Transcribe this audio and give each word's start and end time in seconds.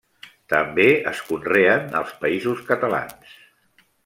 També 0.53 0.87
es 1.11 1.21
conreen 1.27 1.95
als 2.01 2.17
Països 2.25 2.65
Catalans. 2.71 3.39